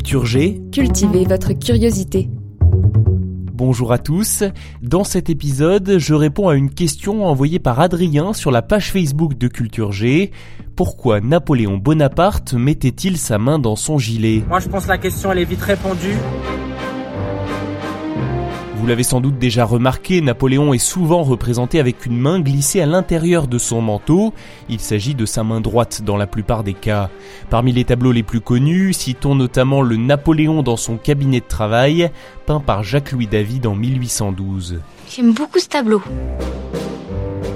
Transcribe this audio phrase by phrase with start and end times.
[0.00, 0.62] Culture G.
[0.72, 2.30] Cultivez votre curiosité.
[3.52, 4.44] Bonjour à tous.
[4.80, 9.36] Dans cet épisode, je réponds à une question envoyée par Adrien sur la page Facebook
[9.36, 10.30] de Culture G.
[10.74, 14.42] Pourquoi Napoléon Bonaparte mettait-il sa main dans son gilet?
[14.48, 16.16] Moi je pense que la question elle est vite répondue.
[18.90, 23.46] L'avez sans doute déjà remarqué, Napoléon est souvent représenté avec une main glissée à l'intérieur
[23.46, 24.34] de son manteau.
[24.68, 27.08] Il s'agit de sa main droite dans la plupart des cas.
[27.50, 32.10] Parmi les tableaux les plus connus, citons notamment le Napoléon dans son cabinet de travail,
[32.46, 34.80] peint par Jacques-Louis David en 1812.
[35.08, 36.02] J'aime beaucoup ce tableau.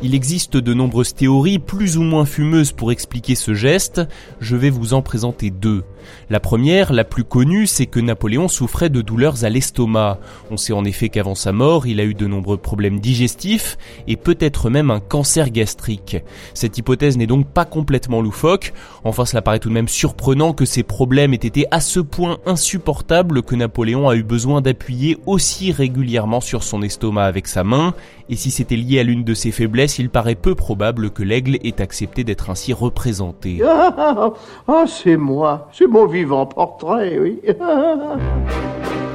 [0.00, 4.00] Il existe de nombreuses théories plus ou moins fumeuses pour expliquer ce geste,
[4.40, 5.82] je vais vous en présenter deux.
[6.30, 10.20] La première, la plus connue, c'est que Napoléon souffrait de douleurs à l'estomac.
[10.52, 14.16] On sait en effet qu'avant sa mort, il a eu de nombreux problèmes digestifs et
[14.16, 16.16] peut-être même un cancer gastrique.
[16.54, 20.64] Cette hypothèse n'est donc pas complètement loufoque, enfin cela paraît tout de même surprenant que
[20.64, 25.72] ces problèmes aient été à ce point insupportables que Napoléon a eu besoin d'appuyer aussi
[25.72, 27.94] régulièrement sur son estomac avec sa main,
[28.30, 31.56] et si c'était lié à l'une de ses faiblesses, il paraît peu probable que l'aigle
[31.62, 33.60] ait accepté d'être ainsi représenté.
[33.64, 34.32] Ah,
[34.66, 37.40] ah, c'est moi, c'est mon vivant portrait, oui.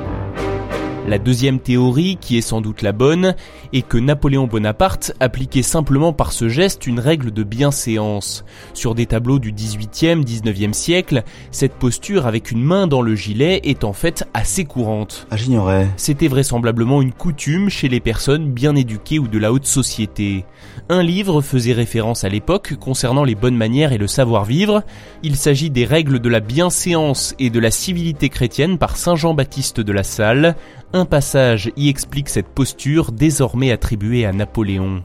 [1.06, 3.36] La deuxième théorie, qui est sans doute la bonne,
[3.74, 8.46] est que Napoléon Bonaparte appliquait simplement par ce geste une règle de bienséance.
[8.74, 13.60] Sur des tableaux du 18e, 19e siècle, cette posture avec une main dans le gilet
[13.66, 15.28] est en fait assez courante.
[15.30, 15.90] Ah, j'ignorais.
[15.98, 20.46] C'était vraisemblablement une coutume chez les personnes bien éduquées ou de la haute société.
[20.88, 24.84] Un livre faisait référence à l'époque concernant les bonnes manières et le savoir-vivre.
[25.22, 29.82] Il s'agit des règles de la bienséance et de la civilité chrétienne par Saint Jean-Baptiste
[29.82, 30.56] de la Salle,
[30.94, 35.04] un passage y explique cette posture désormais attribuée à Napoléon.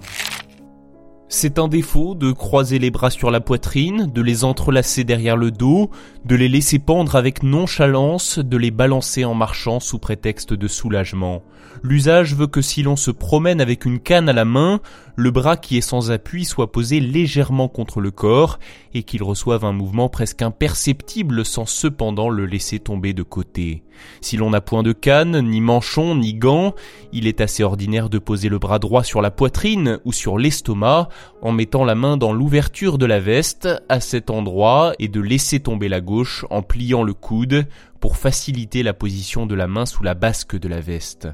[1.31, 5.50] C'est un défaut de croiser les bras sur la poitrine, de les entrelacer derrière le
[5.50, 5.91] dos,
[6.25, 11.43] de les laisser pendre avec nonchalance, de les balancer en marchant sous prétexte de soulagement.
[11.82, 14.81] L'usage veut que si l'on se promène avec une canne à la main,
[15.18, 18.60] le bras qui est sans appui soit posé légèrement contre le corps
[18.94, 23.82] et qu'il reçoive un mouvement presque imperceptible sans cependant le laisser tomber de côté.
[24.20, 26.72] Si l'on n'a point de canne, ni manchon, ni gants,
[27.12, 31.08] il est assez ordinaire de poser le bras droit sur la poitrine ou sur l'estomac
[31.42, 35.58] en mettant la main dans l'ouverture de la veste à cet endroit et de laisser
[35.58, 37.66] tomber la gauche en pliant le coude
[38.00, 41.28] pour faciliter la position de la main sous la basque de la veste.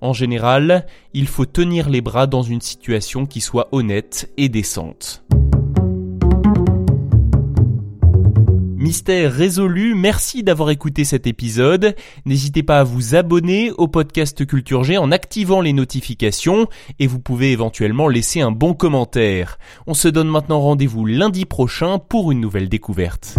[0.00, 5.24] En général, il faut tenir les bras dans une situation qui soit honnête et décente.
[8.90, 11.94] Mystère résolu, merci d'avoir écouté cet épisode.
[12.24, 16.66] N'hésitez pas à vous abonner au podcast Culture G en activant les notifications
[16.98, 19.58] et vous pouvez éventuellement laisser un bon commentaire.
[19.86, 23.38] On se donne maintenant rendez-vous lundi prochain pour une nouvelle découverte.